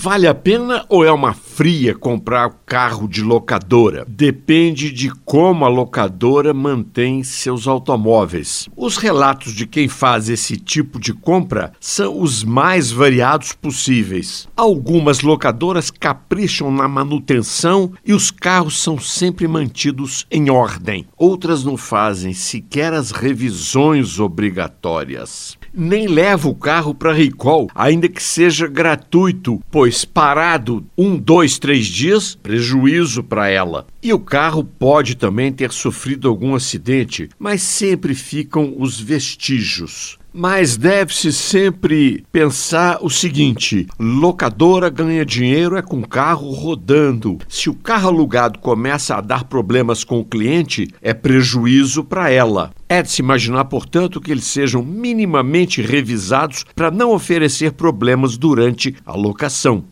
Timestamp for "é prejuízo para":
51.00-52.30